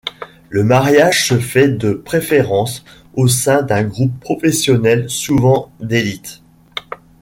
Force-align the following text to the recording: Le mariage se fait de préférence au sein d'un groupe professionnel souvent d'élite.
Le 0.49 0.63
mariage 0.63 1.27
se 1.27 1.37
fait 1.37 1.67
de 1.67 1.93
préférence 1.93 2.83
au 3.13 3.27
sein 3.27 3.61
d'un 3.61 3.83
groupe 3.83 4.19
professionnel 4.19 5.07
souvent 5.11 5.71
d'élite. 5.79 6.41